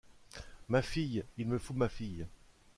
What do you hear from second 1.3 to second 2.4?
il me faut ma fille!